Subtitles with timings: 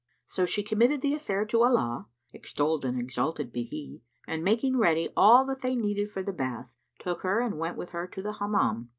[0.25, 5.09] So she committed the affair to Allah (extolled and exalted be He!) and making ready
[5.15, 8.33] all that they needed for the bath, took her and went with her to the
[8.33, 8.89] Hammam.